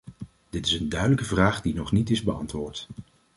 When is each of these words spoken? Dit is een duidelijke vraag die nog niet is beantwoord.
Dit 0.49 0.65
is 0.65 0.73
een 0.79 0.89
duidelijke 0.89 1.23
vraag 1.25 1.61
die 1.61 1.73
nog 1.75 1.91
niet 1.91 2.09
is 2.09 2.23
beantwoord. 2.23 2.87